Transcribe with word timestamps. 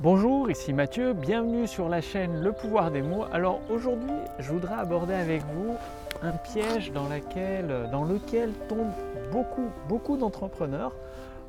Bonjour, 0.00 0.48
ici 0.48 0.72
Mathieu, 0.72 1.12
bienvenue 1.12 1.66
sur 1.66 1.88
la 1.88 2.00
chaîne 2.00 2.40
Le 2.40 2.52
pouvoir 2.52 2.92
des 2.92 3.02
mots. 3.02 3.24
Alors 3.32 3.60
aujourd'hui, 3.68 4.14
je 4.38 4.52
voudrais 4.52 4.76
aborder 4.76 5.12
avec 5.12 5.42
vous 5.52 5.74
un 6.22 6.30
piège 6.30 6.92
dans, 6.92 7.08
lequel 7.08 8.52
tombent 8.68 8.92
beaucoup, 9.32 9.70
beaucoup 9.88 10.16
d'entrepreneurs, 10.16 10.94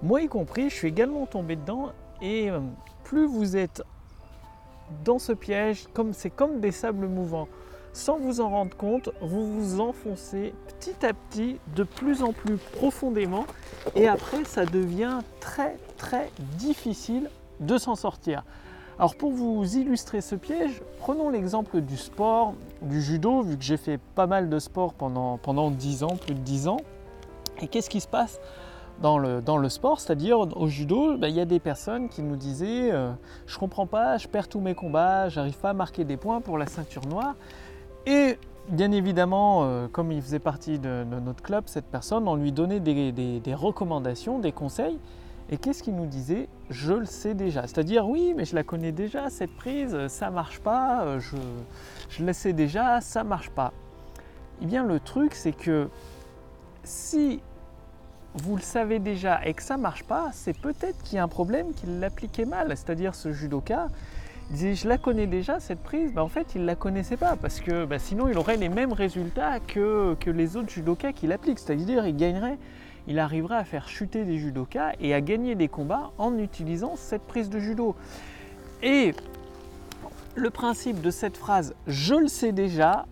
moi 0.01 0.23
y 0.23 0.27
compris, 0.27 0.71
je 0.71 0.75
suis 0.75 0.87
également 0.87 1.27
tombé 1.27 1.57
dedans 1.57 1.91
et 2.23 2.49
euh, 2.49 2.59
plus 3.03 3.27
vous 3.27 3.55
êtes 3.55 3.83
dans 5.05 5.19
ce 5.19 5.33
piège, 5.33 5.85
comme 5.93 6.13
c'est 6.13 6.31
comme 6.31 6.59
des 6.59 6.71
sables 6.71 7.05
mouvants, 7.05 7.49
sans 7.93 8.17
vous 8.17 8.41
en 8.41 8.49
rendre 8.49 8.75
compte, 8.75 9.11
vous 9.21 9.45
vous 9.45 9.79
enfoncez 9.79 10.55
petit 10.67 11.05
à 11.05 11.13
petit 11.13 11.59
de 11.75 11.83
plus 11.83 12.23
en 12.23 12.33
plus 12.33 12.57
profondément 12.57 13.45
et 13.95 14.07
après 14.07 14.43
ça 14.43 14.65
devient 14.65 15.19
très 15.39 15.77
très 15.97 16.31
difficile 16.57 17.29
de 17.59 17.77
s'en 17.77 17.95
sortir. 17.95 18.43
Alors 18.97 19.15
pour 19.15 19.31
vous 19.31 19.77
illustrer 19.77 20.19
ce 20.21 20.35
piège, 20.35 20.81
prenons 20.99 21.29
l'exemple 21.29 21.81
du 21.81 21.95
sport, 21.95 22.53
du 22.81 23.01
judo, 23.01 23.41
vu 23.41 23.57
que 23.57 23.63
j'ai 23.63 23.77
fait 23.77 23.97
pas 23.97 24.27
mal 24.27 24.49
de 24.49 24.59
sport 24.59 24.93
pendant, 24.93 25.37
pendant 25.37 25.71
10 25.71 26.03
ans, 26.03 26.17
plus 26.17 26.33
de 26.33 26.39
10 26.39 26.67
ans. 26.67 26.81
Et 27.61 27.67
qu'est-ce 27.67 27.89
qui 27.89 28.01
se 28.01 28.07
passe 28.07 28.39
dans 29.01 29.17
le, 29.17 29.41
dans 29.41 29.57
le 29.57 29.69
sport, 29.69 29.99
c'est-à-dire 29.99 30.39
au 30.39 30.67
judo, 30.67 31.17
ben, 31.17 31.29
il 31.29 31.35
y 31.35 31.39
a 31.39 31.45
des 31.45 31.59
personnes 31.59 32.09
qui 32.09 32.21
nous 32.21 32.35
disaient 32.35 32.91
euh, 32.91 33.11
Je 33.47 33.57
comprends 33.57 33.85
pas, 33.85 34.17
je 34.17 34.27
perds 34.27 34.49
tous 34.49 34.59
mes 34.59 34.75
combats, 34.75 35.29
j'arrive 35.29 35.57
pas 35.57 35.69
à 35.69 35.73
marquer 35.73 36.03
des 36.03 36.17
points 36.17 36.41
pour 36.41 36.57
la 36.57 36.67
ceinture 36.67 37.05
noire. 37.07 37.35
Et 38.05 38.37
bien 38.69 38.91
évidemment, 38.91 39.63
euh, 39.63 39.87
comme 39.87 40.11
il 40.11 40.21
faisait 40.21 40.39
partie 40.39 40.79
de, 40.79 41.03
notre 41.03 41.41
club, 41.41 41.63
cette 41.67 41.85
personne, 41.85 42.27
on 42.27 42.35
lui 42.35 42.51
donnait 42.51 42.79
des, 42.79 43.53
recommandations, 43.53 44.39
des 44.39 44.51
conseils. 44.51 44.99
Et 45.51 45.57
qu'est-ce 45.57 45.81
qu'il 45.81 45.95
nous 45.95 46.05
disait 46.05 46.47
Je 46.69 46.93
le 46.93 47.05
sais 47.05 47.33
déjà. 47.33 47.63
C'est-à-dire, 47.63 48.07
oui, 48.07 48.33
mais 48.35 48.45
je 48.45 48.55
la 48.55 48.63
connais 48.63 48.91
déjà, 48.91 49.29
cette 49.29 49.55
prise, 49.55 50.07
ça 50.07 50.29
marche 50.29 50.59
pas, 50.59 51.03
euh, 51.03 51.19
je, 52.09 52.23
la 52.23 52.33
sais 52.33 52.53
déjà, 52.53 53.01
ça 53.01 53.23
marche 53.23 53.49
pas. 53.49 53.73
Eh 54.61 54.65
bien, 54.65 54.83
le 54.83 54.99
truc, 54.99 55.33
c'est 55.33 55.53
que 55.53 55.89
si 56.83 57.41
vous 58.35 58.55
le 58.55 58.61
savez 58.61 58.99
déjà 58.99 59.43
et 59.43 59.53
que 59.55 59.63
ça 59.63 59.77
marche 59.77 60.03
pas, 60.03 60.29
c'est 60.33 60.57
peut-être 60.57 61.01
qu'il 61.03 61.15
y 61.15 61.19
a 61.19 61.23
un 61.23 61.27
problème 61.27 61.73
qu'il 61.73 61.99
l'appliquait 61.99 62.45
mal. 62.45 62.67
C'est-à-dire 62.69 63.15
ce 63.15 63.31
judoka, 63.31 63.87
disait 64.51 64.75
je 64.75 64.87
la 64.87 64.97
connais 64.97 65.27
déjà 65.27 65.59
cette 65.59 65.81
prise, 65.81 66.13
ben, 66.13 66.21
en 66.21 66.27
fait 66.27 66.55
il 66.55 66.65
la 66.65 66.75
connaissait 66.75 67.17
pas 67.17 67.35
parce 67.35 67.59
que 67.59 67.85
ben, 67.85 67.99
sinon 67.99 68.27
il 68.27 68.37
aurait 68.37 68.57
les 68.57 68.69
mêmes 68.69 68.93
résultats 68.93 69.59
que, 69.59 70.15
que 70.19 70.29
les 70.29 70.57
autres 70.57 70.69
judokas 70.69 71.13
qui 71.13 71.27
l'appliquent. 71.27 71.59
C'est-à-dire 71.59 72.05
il 72.07 72.15
gagnerait, 72.15 72.57
il 73.09 73.19
arriverait 73.19 73.57
à 73.57 73.63
faire 73.65 73.89
chuter 73.89 74.23
des 74.23 74.37
judokas 74.37 74.93
et 75.01 75.13
à 75.13 75.19
gagner 75.19 75.55
des 75.55 75.67
combats 75.67 76.11
en 76.17 76.37
utilisant 76.37 76.95
cette 76.95 77.23
prise 77.23 77.49
de 77.49 77.59
judo. 77.59 77.95
Et 78.83 79.13
le 80.35 80.49
principe 80.51 81.01
de 81.01 81.09
cette 81.09 81.35
phrase 81.35 81.73
je 81.87 82.15
le 82.15 82.27
sais 82.27 82.51
déjà 82.51 83.05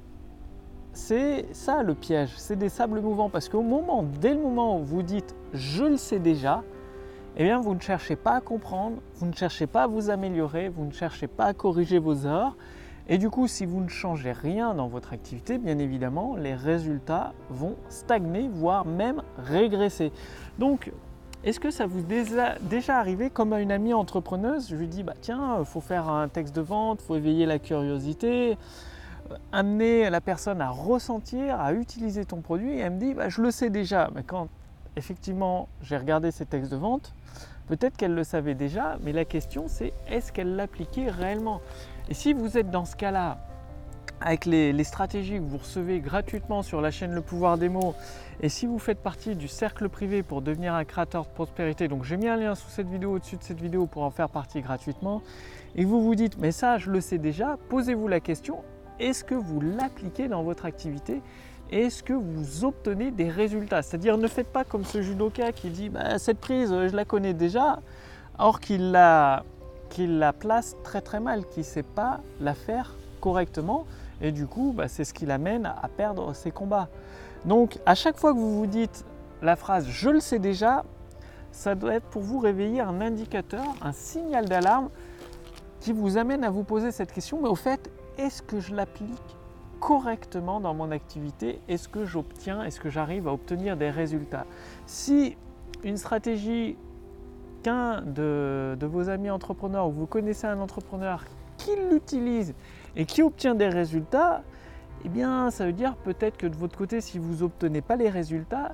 c'est 0.94 1.45
ça 1.52 1.84
le 1.84 1.94
piège, 1.94 2.31
c'est 2.38 2.56
des 2.56 2.70
sables 2.70 3.02
mouvants 3.02 3.30
parce 3.30 3.50
qu'au 3.50 3.62
moment, 3.62 4.03
dès 4.20 4.34
le 4.34 4.40
moment 4.40 4.80
où 4.80 4.84
vous 4.84 5.03
dites 5.03 5.36
je 5.53 5.84
le 5.84 5.98
sais 5.98 6.20
déjà, 6.20 6.64
eh 7.36 7.44
bien 7.44 7.59
vous 7.59 7.75
ne 7.75 7.80
cherchez 7.80 8.16
pas 8.16 8.36
à 8.38 8.42
comprendre, 8.42 8.98
vous 9.16 9.28
ne 9.28 9.34
cherchez 9.34 9.68
pas 9.68 9.84
à 9.84 9.88
vous 9.88 10.09
améliorer, 10.09 10.70
vous 10.70 10.86
ne 10.86 10.92
cherchez 10.92 11.28
pas 11.28 11.45
à 11.45 11.53
corriger 11.53 12.00
vos 12.00 12.16
erreurs. 12.16 12.56
Et 13.09 13.17
du 13.17 13.30
coup, 13.30 13.47
si 13.47 13.66
vous 13.66 13.80
ne 13.80 13.88
changez 13.88 14.33
rien 14.33 14.73
dans 14.73 14.88
votre 14.88 15.13
activité, 15.13 15.58
bien 15.58 15.80
évidemment, 15.80 16.36
les 16.36 16.53
résultats 16.53 17.33
vont 17.50 17.75
stagner, 17.88 18.50
voire 18.52 18.86
même 18.86 19.22
régresser. 19.38 20.11
Donc, 20.59 20.91
est-ce 21.44 21.59
que 21.59 21.72
ça 21.72 21.85
vous 21.85 22.02
est 22.11 22.59
déjà 22.61 22.97
arrivé 22.97 23.30
comme 23.30 23.53
à 23.53 23.61
une 23.61 23.72
amie 23.72 23.94
entrepreneuse 23.94 24.69
Je 24.69 24.75
lui 24.75 24.88
dis, 24.88 25.03
bah 25.03 25.13
tiens, 25.22 25.63
faut 25.63 25.80
faire 25.80 26.09
un 26.09 26.28
texte 26.28 26.55
de 26.55 26.61
vente, 26.61 27.00
il 27.02 27.05
faut 27.05 27.16
éveiller 27.16 27.45
la 27.45 27.59
curiosité, 27.59 28.58
amener 29.53 30.09
la 30.09 30.19
personne 30.19 30.59
à 30.59 30.69
ressentir, 30.69 31.61
à 31.61 31.72
utiliser 31.73 32.25
ton 32.25 32.41
produit. 32.41 32.73
Et 32.73 32.80
elle 32.80 32.94
me 32.94 33.00
dit, 33.00 33.13
bah, 33.13 33.29
je 33.29 33.41
le 33.41 33.51
sais 33.51 33.69
déjà. 33.69 34.09
Mais 34.16 34.23
quand 34.23 34.50
effectivement 34.97 35.69
j'ai 35.81 35.96
regardé 35.96 36.31
ses 36.31 36.46
textes 36.46 36.72
de 36.72 36.78
vente, 36.78 37.13
peut-être 37.67 37.96
qu'elle 37.96 38.16
le 38.16 38.23
savait 38.23 38.56
déjà, 38.56 38.97
mais 39.03 39.13
la 39.13 39.25
question 39.25 39.66
c'est 39.67 39.94
est-ce 40.07 40.34
qu'elle 40.34 40.56
l'appliquait 40.56 41.09
réellement? 41.09 41.62
Et 42.09 42.13
si 42.13 42.34
vous 42.34 42.57
êtes 42.57 42.72
dans 42.72 42.85
ce 42.85 42.95
cas-là, 42.95 43.38
avec 44.22 44.45
les, 44.45 44.84
stratégies 44.84 45.35
que 45.35 45.44
vous 45.44 45.57
recevez 45.57 46.00
gratuitement 46.00 46.63
sur 46.63 46.81
la 46.81 46.90
chaîne 46.90 47.13
Le 47.13 47.22
Pouvoir 47.22 47.57
des 47.57 47.69
mots, 47.69 47.94
et 48.41 48.50
si 48.50 48.66
vous 48.66 48.79
faites 48.79 49.00
partie 49.00 49.35
du 49.35 49.47
cercle 49.47 49.90
privé 49.90 50.23
pour 50.23 50.41
devenir 50.41 50.73
un 50.73 50.85
créateur 50.85 51.25
de 51.25 51.29
prospérité, 51.29 51.88
donc 51.88 52.03
j'ai 52.03 52.17
mis 52.17 52.28
un 52.28 52.38
lien 52.38 52.56
sous 52.56 52.69
cette 52.69 52.88
vidéo, 52.88 53.16
au-dessus 53.16 53.38
de 53.38 53.44
cette 53.44 53.62
vidéo 53.62 53.85
pour 53.85 54.03
en 54.03 54.09
faire 54.09 54.29
partie 54.29 54.62
gratuitement, 54.62 55.22
et 55.75 55.85
vous 55.85 56.01
vous 56.01 56.16
dites, 56.16 56.38
mais 56.40 56.51
ça 56.51 56.78
je 56.78 56.90
le 56.90 57.01
sais 57.01 57.17
déjà, 57.17 57.57
posez-vous 57.69 58.07
la 58.07 58.19
question, 58.19 58.63
est-ce 59.00 59.23
que 59.23 59.35
vous 59.35 59.62
l'appliquez 59.62 60.28
dans 60.28 60.44
votre 60.44 60.66
activité? 60.66 61.22
Est-ce 61.69 62.01
que 62.01 62.13
vous 62.13 62.63
obtenez 62.63 63.12
des 63.12 63.29
résultats? 63.29 63.81
C'est-à-dire 63.81 64.17
ne 64.17 64.28
faites 64.28 64.51
pas 64.51 64.63
comme 64.63 64.85
ce 64.85 65.01
judoka 65.01 65.51
qui 65.51 65.69
dit 65.69 65.90
bah, 65.90 66.17
cette 66.17 66.40
prise 66.40 66.69
je 66.69 66.96
la 66.96 67.06
connais 67.06 67.34
déjà, 67.34 67.79
or 68.40 68.62
qu'il 68.62 68.91
la, 68.91 69.44
la 69.98 70.34
place 70.34 70.75
très 70.84 71.02
très 71.02 71.20
mal, 71.20 71.46
qu'il 71.48 71.62
ne 71.62 71.68
sait 71.68 71.84
pas 71.84 72.20
la 72.40 72.53
faire 72.53 72.96
correctement. 73.22 73.86
Et 74.22 74.31
du 74.31 74.48
coup 74.48 74.74
bah, 74.75 74.88
c'est 74.88 75.03
ce 75.03 75.14
qui 75.14 75.25
l'amène 75.25 75.66
à 75.66 75.88
perdre 75.88 76.34
ses 76.34 76.52
combats. 76.52 76.90
Donc 77.46 77.80
à 77.86 77.96
chaque 77.96 78.18
fois 78.18 78.34
que 78.34 78.38
vous 78.40 78.58
vous 78.58 78.68
dites 78.68 79.06
la 79.42 79.56
phrase 79.56 79.88
je 79.88 80.09
le 80.09 80.20
sais 80.20 80.40
déjà, 80.40 80.84
ça 81.52 81.76
doit 81.76 81.96
être 81.96 82.06
pour 82.06 82.22
vous 82.22 82.40
réveiller 82.40 82.81
un 82.81 83.02
indicateur, 83.02 83.64
un 83.81 83.92
signal 83.92 84.47
d'alarme 84.47 84.90
qui 85.80 85.94
vous 85.94 86.18
amène 86.18 86.44
à 86.44 86.50
vous 86.50 86.64
poser 86.64 86.92
cette 86.92 87.12
question, 87.12 87.40
mais 87.42 87.50
au 87.50 87.56
fait, 87.56 87.90
est-ce 88.18 88.42
que 88.42 88.59
je 88.59 88.76
l'applique 88.76 89.38
correctement 89.80 90.59
dans 90.59 90.74
mon 90.74 90.92
activité? 90.92 91.62
Est-ce 91.68 91.88
que 91.88 92.06
j'obtiens, 92.06 92.64
est-ce 92.64 92.80
que 92.80 92.90
j'arrive 92.90 93.28
à 93.28 93.34
obtenir 93.34 93.78
des 93.78 93.90
résultats? 93.90 94.46
Si 94.86 95.38
une 95.84 95.97
stratégie 95.97 96.76
qu'un 97.63 98.01
de, 98.01 98.78
vos 98.81 99.09
amis 99.09 99.29
entrepreneurs 99.29 99.88
ou 99.88 99.91
vous 99.91 100.06
connaissez 100.06 100.47
un 100.47 100.59
entrepreneur 100.59 101.23
qui 101.57 101.72
l'utilise 101.91 102.53
et 102.95 103.06
qui 103.06 103.22
obtient 103.22 103.56
des 103.56 103.68
résultats, 103.68 104.44
eh 105.06 105.09
bien 105.09 105.51
ça 105.51 105.66
veut 105.66 105.73
dire 105.73 105.96
peut-être 105.96 106.38
que 106.38 106.47
de 106.47 106.56
votre 106.56 106.78
côté, 106.78 107.01
si 107.01 107.19
vous 107.19 107.44
n'obtenez 107.44 107.81
pas 107.81 107.96
les 107.96 108.09
résultats, 108.09 108.73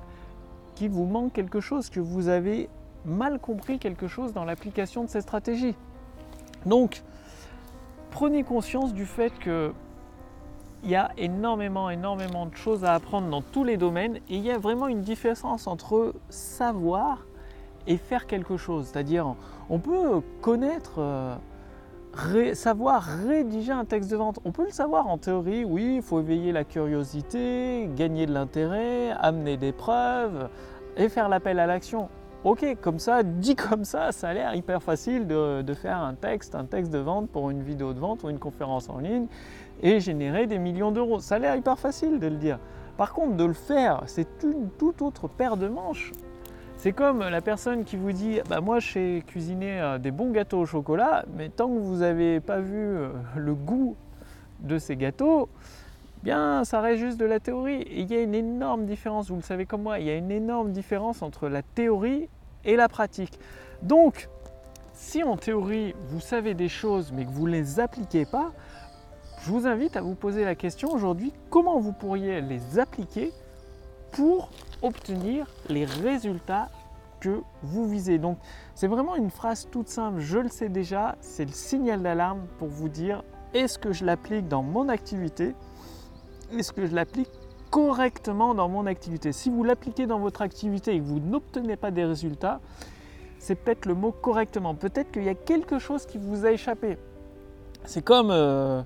qu'il 0.74 0.90
vous 0.90 1.06
manque 1.06 1.32
quelque 1.32 1.60
chose, 1.60 1.88
que 1.90 2.00
vous 2.00 2.28
avez 2.28 2.68
mal 3.04 3.38
compris 3.38 3.78
quelque 3.78 4.08
chose 4.08 4.32
dans 4.32 4.44
l'application 4.44 5.04
de 5.04 5.08
ces 5.08 5.20
stratégies. 5.20 5.76
Donc, 6.66 7.02
prenez 8.10 8.42
conscience 8.42 8.94
du 8.94 9.06
fait 9.06 9.30
que 9.38 9.72
il 10.84 10.90
y 10.90 10.96
a 10.96 11.12
énormément, 11.16 11.88
énormément 11.88 12.44
de 12.44 12.54
choses 12.54 12.84
à 12.84 12.92
apprendre 12.92 13.30
dans 13.30 13.40
tous 13.40 13.64
les 13.64 13.78
domaines 13.78 14.16
et 14.28 14.36
il 14.36 14.42
y 14.42 14.50
a 14.50 14.58
vraiment 14.58 14.86
une 14.86 15.00
différence 15.00 15.66
entre 15.66 16.14
savoir 16.28 17.24
et 17.86 17.96
faire 17.96 18.26
quelque 18.26 18.56
chose. 18.56 18.86
C'est-à-dire, 18.86 19.34
on 19.68 19.78
peut 19.78 20.20
connaître, 20.40 20.94
euh, 20.98 22.54
savoir 22.54 23.02
rédiger 23.26 23.72
un 23.72 23.84
texte 23.84 24.10
de 24.10 24.16
vente. 24.16 24.38
On 24.44 24.52
peut 24.52 24.64
le 24.64 24.70
savoir 24.70 25.08
en 25.08 25.18
théorie, 25.18 25.64
oui, 25.64 25.96
il 25.96 26.02
faut 26.02 26.20
éveiller 26.20 26.52
la 26.52 26.64
curiosité, 26.64 27.88
gagner 27.96 28.26
de 28.26 28.32
l'intérêt, 28.32 29.10
amener 29.20 29.56
des 29.56 29.72
preuves 29.72 30.48
et 30.96 31.08
faire 31.08 31.28
l'appel 31.28 31.58
à 31.58 31.66
l'action 31.66 32.08
ok, 32.44 32.76
comme 32.80 32.98
ça, 32.98 33.22
dit 33.24 33.56
comme 33.56 33.84
ça, 33.84 34.12
ça 34.12 34.28
a 34.28 34.34
l'air 34.34 34.54
hyper 34.54 34.82
facile 34.82 35.26
de, 35.26 35.74
faire 35.74 35.98
un 35.98 36.14
texte, 36.14 36.54
un 36.54 36.64
texte 36.64 36.92
de 36.92 36.98
vente 36.98 37.28
pour 37.30 37.50
une 37.50 37.62
vidéo 37.62 37.92
de 37.92 37.98
vente 37.98 38.22
ou 38.22 38.30
une 38.30 38.38
conférence 38.38 38.88
en 38.88 38.98
ligne 38.98 39.26
et 39.82 39.98
générer 39.98 40.46
des 40.46 40.58
millions 40.58 40.92
d'euros. 40.92 41.18
Ça 41.20 41.36
a 41.36 41.38
l'air 41.38 41.56
hyper 41.56 41.78
facile 41.78 42.20
de 42.20 42.28
le 42.28 42.36
dire. 42.36 42.58
Par 42.96 43.12
contre, 43.12 43.36
de 43.36 43.44
le 43.44 43.54
faire, 43.54 44.02
c'est 44.06 44.44
une 44.44 44.68
toute 44.78 45.02
autre 45.02 45.26
paire 45.26 45.56
de 45.56 45.66
manches. 45.66 46.12
C'est 46.84 46.92
comme 46.92 47.20
la 47.20 47.40
personne 47.40 47.84
qui 47.84 47.96
vous 47.96 48.12
dit 48.12 48.40
bah 48.50 48.60
Moi, 48.60 48.78
je 48.78 48.92
sais 48.92 49.22
cuisiner 49.26 49.80
euh, 49.80 49.96
des 49.96 50.10
bons 50.10 50.32
gâteaux 50.32 50.58
au 50.58 50.66
chocolat, 50.66 51.24
mais 51.34 51.48
tant 51.48 51.66
que 51.66 51.78
vous 51.78 52.00
n'avez 52.00 52.40
pas 52.40 52.60
vu 52.60 52.76
euh, 52.76 53.08
le 53.36 53.54
goût 53.54 53.96
de 54.60 54.76
ces 54.76 54.94
gâteaux, 54.94 55.48
bien, 56.22 56.62
ça 56.64 56.82
reste 56.82 57.00
juste 57.00 57.16
de 57.16 57.24
la 57.24 57.40
théorie. 57.40 57.86
Il 57.90 58.12
y 58.12 58.14
a 58.14 58.20
une 58.20 58.34
énorme 58.34 58.84
différence, 58.84 59.30
vous 59.30 59.36
le 59.36 59.40
savez 59.40 59.64
comme 59.64 59.80
moi, 59.80 59.98
il 59.98 60.04
y 60.04 60.10
a 60.10 60.14
une 60.14 60.30
énorme 60.30 60.72
différence 60.72 61.22
entre 61.22 61.48
la 61.48 61.62
théorie 61.62 62.28
et 62.66 62.76
la 62.76 62.90
pratique. 62.90 63.38
Donc, 63.80 64.28
si 64.92 65.24
en 65.24 65.38
théorie 65.38 65.94
vous 66.10 66.20
savez 66.20 66.52
des 66.52 66.68
choses 66.68 67.12
mais 67.12 67.24
que 67.24 67.30
vous 67.30 67.46
ne 67.46 67.52
les 67.52 67.80
appliquez 67.80 68.26
pas, 68.26 68.52
je 69.40 69.50
vous 69.50 69.66
invite 69.66 69.96
à 69.96 70.02
vous 70.02 70.16
poser 70.16 70.44
la 70.44 70.54
question 70.54 70.92
aujourd'hui 70.92 71.32
comment 71.48 71.80
vous 71.80 71.92
pourriez 71.92 72.42
les 72.42 72.78
appliquer 72.78 73.32
pour 74.14 74.48
obtenir 74.82 75.46
les 75.68 75.84
résultats 75.84 76.70
que 77.20 77.42
vous 77.62 77.86
visez. 77.88 78.18
Donc 78.18 78.38
c'est 78.74 78.86
vraiment 78.86 79.16
une 79.16 79.30
phrase 79.30 79.68
toute 79.70 79.88
simple, 79.88 80.20
je 80.20 80.38
le 80.38 80.48
sais 80.48 80.68
déjà, 80.68 81.16
c'est 81.20 81.44
le 81.44 81.52
signal 81.52 82.02
d'alarme 82.02 82.42
pour 82.58 82.68
vous 82.68 82.88
dire 82.88 83.22
est-ce 83.54 83.78
que 83.78 83.92
je 83.92 84.04
l'applique 84.04 84.48
dans 84.48 84.62
mon 84.62 84.88
activité? 84.88 85.54
Est-ce 86.52 86.72
que 86.72 86.86
je 86.86 86.94
l'applique 86.94 87.30
correctement 87.70 88.54
dans 88.54 88.68
mon 88.68 88.86
activité? 88.86 89.32
Si 89.32 89.48
vous 89.48 89.64
l'appliquez 89.64 90.06
dans 90.06 90.18
votre 90.18 90.42
activité 90.42 90.94
et 90.94 90.98
que 90.98 91.04
vous 91.04 91.20
n'obtenez 91.20 91.76
pas 91.76 91.90
des 91.90 92.04
résultats, 92.04 92.60
c'est 93.38 93.54
peut-être 93.54 93.86
le 93.86 93.94
mot 93.94 94.10
correctement. 94.10 94.74
Peut-être 94.74 95.12
qu'il 95.12 95.24
y 95.24 95.28
a 95.28 95.34
quelque 95.34 95.78
chose 95.78 96.06
qui 96.06 96.18
vous 96.18 96.44
a 96.46 96.50
échappé. 96.50 96.98
C'est 97.84 98.02
comme 98.02 98.30
euh, 98.30 98.82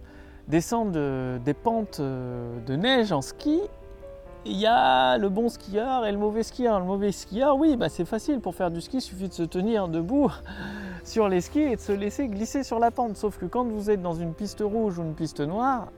descendre 0.48 1.38
des 1.38 1.54
pentes 1.54 2.00
euh, 2.00 2.58
de 2.66 2.76
neige 2.76 3.12
en 3.12 3.22
ski. 3.22 3.60
Il 4.44 4.56
y 4.56 4.66
a 4.66 5.18
le 5.18 5.28
bon 5.28 5.48
skieur 5.48 6.06
et 6.06 6.12
le 6.12 6.18
mauvais 6.18 6.42
skieur. 6.42 6.78
Le 6.78 6.86
mauvais 6.86 7.12
skieur, 7.12 7.56
oui, 7.56 7.76
bah 7.76 7.88
c'est 7.88 8.04
facile 8.04 8.40
pour 8.40 8.54
faire 8.54 8.70
du 8.70 8.80
ski, 8.80 8.98
il 8.98 9.00
suffit 9.00 9.28
de 9.28 9.32
se 9.32 9.42
tenir 9.42 9.88
debout 9.88 10.30
sur 11.04 11.28
les 11.28 11.40
skis 11.40 11.60
et 11.60 11.76
de 11.76 11.80
se 11.80 11.92
laisser 11.92 12.28
glisser 12.28 12.62
sur 12.62 12.78
la 12.78 12.90
pente. 12.90 13.16
Sauf 13.16 13.38
que 13.38 13.46
quand 13.46 13.64
vous 13.64 13.90
êtes 13.90 14.00
dans 14.00 14.14
une 14.14 14.34
piste 14.34 14.60
rouge 14.60 14.98
ou 14.98 15.02
une 15.02 15.14
piste 15.14 15.40
noire, 15.40 15.88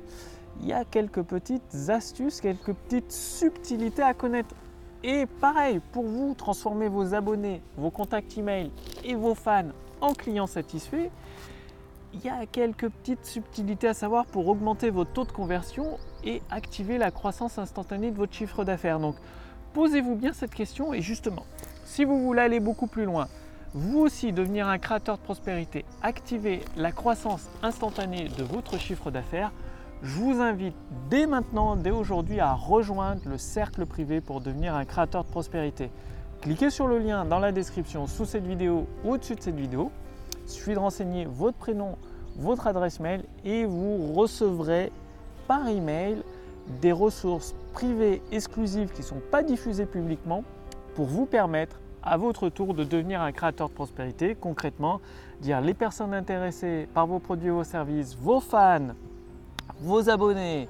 il 0.60 0.68
y 0.68 0.72
a 0.72 0.84
quelques 0.84 1.22
petites 1.22 1.88
astuces, 1.88 2.40
quelques 2.40 2.72
petites 2.72 3.12
subtilités 3.12 4.02
à 4.02 4.14
connaître. 4.14 4.54
Et 5.02 5.26
pareil, 5.26 5.80
pour 5.92 6.04
vous, 6.04 6.34
transformer 6.34 6.88
vos 6.88 7.14
abonnés, 7.14 7.62
vos 7.76 7.90
contacts 7.90 8.36
email 8.36 8.70
et 9.04 9.14
vos 9.14 9.34
fans 9.34 9.70
en 10.00 10.12
clients 10.12 10.46
satisfaits, 10.46 11.10
il 12.12 12.24
y 12.24 12.28
a 12.28 12.46
quelques 12.46 12.88
petites 12.88 13.24
subtilités 13.24 13.88
à 13.88 13.94
savoir 13.94 14.26
pour 14.26 14.48
augmenter 14.48 14.90
votre 14.90 15.12
taux 15.12 15.24
de 15.24 15.32
conversion 15.32 15.98
et 16.24 16.42
activer 16.50 16.98
la 16.98 17.10
croissance 17.10 17.58
instantanée 17.58 18.10
de 18.10 18.16
votre 18.16 18.32
chiffre 18.32 18.64
d'affaires. 18.64 18.98
Donc, 18.98 19.16
posez-vous 19.72 20.16
bien 20.16 20.32
cette 20.32 20.54
question 20.54 20.92
et 20.92 21.00
justement, 21.00 21.46
si 21.84 22.04
vous 22.04 22.20
voulez 22.20 22.42
aller 22.42 22.60
beaucoup 22.60 22.86
plus 22.86 23.04
loin, 23.04 23.28
vous 23.72 24.00
aussi 24.00 24.32
devenir 24.32 24.66
un 24.66 24.78
créateur 24.78 25.16
de 25.18 25.22
prospérité, 25.22 25.84
activer 26.02 26.62
la 26.76 26.90
croissance 26.90 27.48
instantanée 27.62 28.28
de 28.36 28.42
votre 28.42 28.78
chiffre 28.78 29.10
d'affaires, 29.10 29.52
je 30.02 30.14
vous 30.16 30.40
invite 30.40 30.74
dès 31.10 31.26
maintenant, 31.26 31.76
dès 31.76 31.90
aujourd'hui, 31.90 32.40
à 32.40 32.54
rejoindre 32.54 33.20
le 33.26 33.38
cercle 33.38 33.86
privé 33.86 34.20
pour 34.20 34.40
devenir 34.40 34.74
un 34.74 34.84
créateur 34.84 35.24
de 35.24 35.28
prospérité. 35.28 35.90
Cliquez 36.40 36.70
sur 36.70 36.88
le 36.88 36.98
lien 36.98 37.26
dans 37.26 37.38
la 37.38 37.52
description 37.52 38.06
sous 38.06 38.24
cette 38.24 38.46
vidéo 38.46 38.86
ou 39.04 39.12
au-dessus 39.12 39.34
de 39.34 39.42
cette 39.42 39.56
vidéo. 39.56 39.92
Il 40.50 40.54
suffit 40.54 40.74
de 40.74 40.80
renseigner 40.80 41.26
votre 41.26 41.56
prénom, 41.56 41.96
votre 42.34 42.66
adresse 42.66 42.98
mail 42.98 43.22
et 43.44 43.64
vous 43.64 44.12
recevrez 44.12 44.90
par 45.46 45.68
email 45.68 46.24
des 46.82 46.90
ressources 46.90 47.54
privées 47.72 48.20
exclusives 48.32 48.90
qui 48.90 49.02
ne 49.02 49.06
sont 49.06 49.22
pas 49.30 49.44
diffusées 49.44 49.86
publiquement 49.86 50.42
pour 50.96 51.06
vous 51.06 51.24
permettre 51.24 51.78
à 52.02 52.16
votre 52.16 52.48
tour 52.48 52.74
de 52.74 52.82
devenir 52.82 53.22
un 53.22 53.30
créateur 53.30 53.68
de 53.68 53.74
prospérité. 53.74 54.34
Concrètement, 54.34 55.00
dire 55.40 55.60
les 55.60 55.72
personnes 55.72 56.14
intéressées 56.14 56.88
par 56.94 57.06
vos 57.06 57.20
produits 57.20 57.48
et 57.48 57.52
vos 57.52 57.62
services, 57.62 58.16
vos 58.20 58.40
fans, 58.40 58.94
vos 59.80 60.10
abonnés, 60.10 60.68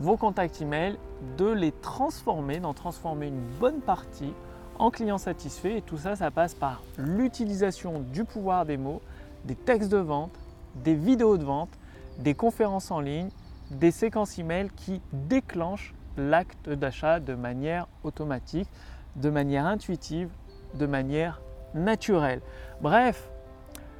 vos 0.00 0.16
contacts 0.16 0.62
email, 0.62 0.96
de 1.36 1.50
les 1.50 1.72
transformer, 1.72 2.60
d'en 2.60 2.72
transformer 2.72 3.26
une 3.26 3.42
bonne 3.60 3.80
partie 3.80 4.32
en 4.78 4.90
clients 4.90 5.18
satisfaits. 5.18 5.76
Et 5.76 5.82
tout 5.82 5.98
ça, 5.98 6.16
ça 6.16 6.30
passe 6.30 6.54
par 6.54 6.82
l'utilisation 6.96 8.00
du 8.12 8.24
pouvoir 8.24 8.64
des 8.64 8.76
mots, 8.76 9.02
des 9.44 9.54
textes 9.54 9.90
de 9.90 9.98
vente, 9.98 10.38
des 10.76 10.94
vidéos 10.94 11.38
de 11.38 11.44
vente, 11.44 11.70
des 12.18 12.34
conférences 12.34 12.90
en 12.90 13.00
ligne, 13.00 13.28
des 13.70 13.90
séquences 13.90 14.38
email 14.38 14.68
qui 14.76 15.00
déclenchent 15.12 15.94
l'acte 16.16 16.68
d'achat 16.68 17.20
de 17.20 17.34
manière 17.34 17.86
automatique, 18.02 18.68
de 19.16 19.30
manière 19.30 19.66
intuitive, 19.66 20.30
de 20.74 20.86
manière 20.86 21.40
naturelle. 21.74 22.40
Bref, 22.80 23.30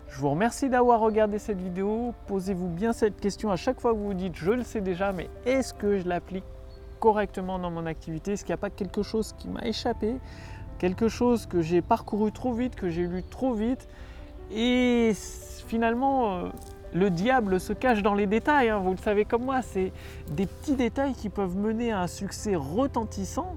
je 0.08 0.20
vous 0.20 0.30
remercie 0.30 0.68
d'avoir 0.68 1.00
regardé 1.00 1.38
cette 1.38 1.60
vidéo. 1.60 2.14
Posez-vous 2.26 2.68
bien 2.68 2.92
cette 2.92 3.20
question 3.20 3.50
à 3.50 3.56
chaque 3.56 3.80
fois 3.80 3.92
que 3.92 3.98
vous 3.98 4.08
vous 4.08 4.14
dites 4.14 4.36
je 4.36 4.50
le 4.50 4.62
sais 4.62 4.80
déjà, 4.80 5.12
mais 5.12 5.28
est-ce 5.44 5.74
que 5.74 5.98
je 5.98 6.08
l'applique 6.08 6.44
correctement 6.98 7.58
dans 7.58 7.70
mon 7.70 7.86
activité? 7.86 8.32
Est-ce 8.32 8.44
qu'il 8.44 8.52
n'y 8.52 8.58
a 8.58 8.58
pas 8.58 8.70
quelque 8.70 9.02
chose 9.02 9.34
qui 9.38 9.48
m'a 9.48 9.64
échappé? 9.66 10.16
Quelque 10.78 11.08
chose 11.08 11.46
que 11.46 11.60
j'ai 11.60 11.82
parcouru 11.82 12.32
trop 12.32 12.52
vite, 12.52 12.74
que 12.74 12.88
j'ai 12.88 13.06
lu 13.06 13.22
trop 13.22 13.52
vite? 13.52 13.88
Et 14.50 15.12
finalement, 15.66 16.38
euh, 16.38 16.48
le 16.94 17.10
diable 17.10 17.60
se 17.60 17.72
cache 17.72 18.02
dans 18.02 18.14
les 18.14 18.26
détails. 18.26 18.70
Hein. 18.70 18.78
vous 18.78 18.92
le 18.92 18.98
savez 18.98 19.24
comme 19.24 19.44
moi, 19.44 19.62
c'est 19.62 19.92
des 20.30 20.46
petits 20.46 20.76
détails 20.76 21.14
qui 21.14 21.28
peuvent 21.28 21.56
mener 21.56 21.92
à 21.92 22.00
un 22.00 22.06
succès 22.06 22.54
retentissant, 22.56 23.56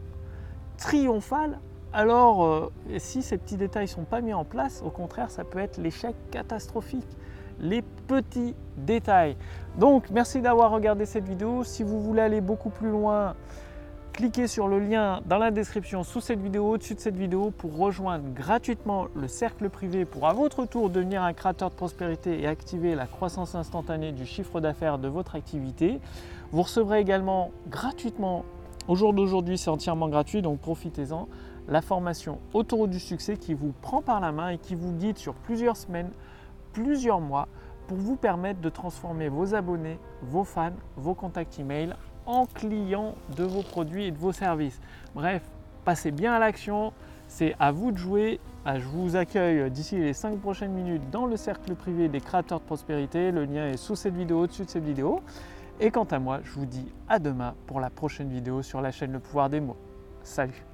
triomphal, 0.78 1.60
alors, 1.94 2.46
euh, 2.46 2.72
si 3.00 3.22
ces 3.22 3.38
petits 3.38 3.58
détails 3.58 3.84
ne 3.84 3.90
sont 3.90 4.04
pas 4.04 4.22
mis 4.22 4.34
en 4.34 4.46
place, 4.46 4.82
au 4.86 4.90
contraire, 4.90 5.30
ça 5.30 5.44
peut 5.44 5.60
être 5.60 5.78
l'échec 5.78 6.16
catastrophique. 6.32 7.18
Les 7.60 7.82
petits 7.82 8.56
détails. 8.78 9.36
Donc, 9.78 10.10
merci 10.10 10.42
d'avoir 10.42 10.72
regardé 10.72 11.06
cette 11.06 11.28
vidéo. 11.28 11.64
Si 11.66 11.84
vous 11.84 12.02
voulez 12.02 12.22
aller 12.22 12.40
beaucoup 12.40 12.70
plus 12.70 12.90
loin, 12.90 13.36
cliquez 14.14 14.48
sur 14.48 14.68
le 14.68 14.80
lien 14.80 15.22
dans 15.26 15.38
la 15.38 15.52
description 15.52 16.04
sous 16.04 16.22
cette 16.22 16.42
vidéo, 16.42 16.70
au-dessus 16.70 16.96
de 16.96 17.00
cette 17.00 17.16
vidéo, 17.16 17.52
pour 17.52 17.78
rejoindre 17.78 18.26
gratuitement 18.34 19.08
le 19.16 19.28
cercle 19.28 19.70
privé 19.70 20.06
pour 20.06 20.28
à 20.28 20.34
votre 20.34 20.66
tour 20.66 20.90
devenir 20.90 21.24
un 21.24 21.34
créateur 21.34 21.70
de 21.70 21.76
prospérité 21.76 22.42
et 22.42 22.48
activer 22.48 22.96
la 22.96 23.08
croissance 23.08 23.56
instantanée 23.56 24.12
du 24.12 24.26
chiffre 24.26 24.60
d'affaires 24.60 25.00
de 25.00 25.08
votre 25.08 25.36
activité. 25.36 26.00
Vous 26.52 26.62
recevrez 26.62 27.00
également 27.00 27.52
gratuitement, 27.70 28.46
au 28.88 28.96
jour 28.96 29.14
d'aujourd'hui, 29.14 29.58
c'est 29.58 29.70
entièrement 29.70 30.10
gratuit, 30.10 30.42
donc 30.42 30.60
profitez-en 30.60 31.28
la 31.68 31.82
formation 31.82 32.40
Autour 32.54 32.88
du 32.88 33.00
succès 33.00 33.38
qui 33.38 33.54
vous 33.54 33.74
prend 33.82 34.02
par 34.02 34.20
la 34.20 34.32
main 34.32 34.50
et 34.50 34.58
qui 34.58 34.76
vous 34.76 34.92
guide 34.92 35.18
sur 35.18 35.34
plusieurs 35.34 35.78
semaines, 35.78 36.12
plusieurs 36.74 37.22
mois 37.22 37.48
pour 37.88 37.98
vous 37.98 38.16
permettre 38.16 38.62
de 38.62 38.70
transformer 38.70 39.30
vos 39.30 39.56
abonnés, 39.56 40.00
vos 40.22 40.44
fans, 40.44 40.74
vos 40.96 41.14
contacts 41.14 41.60
email 41.60 41.96
en 42.26 42.46
clients 42.46 43.16
de 43.36 43.44
vos 43.44 43.62
produits 43.62 44.06
et 44.06 44.12
de 44.12 44.18
vos 44.18 44.32
services. 44.32 44.80
Bref, 45.16 45.42
passez 45.86 46.12
bien 46.12 46.34
à 46.34 46.40
l'action, 46.40 46.94
c'est 47.28 47.56
à 47.60 47.72
vous 47.72 47.92
de 47.92 47.98
jouer. 47.98 48.40
Ah, 48.66 48.80
je 48.80 48.86
vous 48.86 49.16
accueille 49.16 49.72
d'ici 49.72 49.98
les 49.98 50.14
5 50.14 50.40
prochaines 50.40 50.74
minutes 50.74 51.10
dans 51.12 51.26
le 51.26 51.38
cercle 51.38 51.74
privé 51.76 52.10
des 52.10 52.22
créateurs 52.22 52.60
de 52.60 52.66
prospérité. 52.66 53.32
Le 53.32 53.46
lien 53.46 53.68
est 53.68 53.78
sous 53.78 53.96
cette 53.96 54.16
vidéo, 54.16 54.42
au-dessus 54.42 54.66
de 54.66 54.70
cette 54.70 54.84
vidéo. 54.84 55.22
Et 55.80 55.90
quant 55.90 56.04
à 56.04 56.20
moi, 56.20 56.42
je 56.44 56.52
vous 56.52 56.66
dis 56.66 56.92
à 57.10 57.18
demain 57.18 57.56
pour 57.66 57.80
la 57.80 57.90
prochaine 57.90 58.30
vidéo 58.30 58.62
sur 58.62 58.82
la 58.82 58.92
chaîne 58.92 59.14
Le 59.14 59.20
pouvoir 59.20 59.50
des 59.50 59.62
mots. 59.62 59.78
Salut 60.24 60.71